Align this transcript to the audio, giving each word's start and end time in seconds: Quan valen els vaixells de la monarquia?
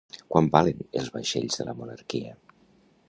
Quan 0.35 0.47
valen 0.55 0.79
els 1.01 1.11
vaixells 1.17 1.61
de 1.61 1.67
la 1.71 1.77
monarquia? 1.83 2.33